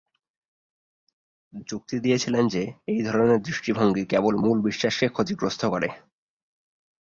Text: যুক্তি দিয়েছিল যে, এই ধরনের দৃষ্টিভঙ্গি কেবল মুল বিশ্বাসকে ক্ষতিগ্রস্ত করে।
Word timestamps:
যুক্তি 1.67 1.95
দিয়েছিল 1.99 2.35
যে, 2.47 2.63
এই 2.87 3.01
ধরনের 3.03 3.39
দৃষ্টিভঙ্গি 3.41 4.03
কেবল 4.05 4.33
মুল 4.35 4.57
বিশ্বাসকে 4.61 5.07
ক্ষতিগ্রস্ত 5.07 5.61
করে। 5.65 5.89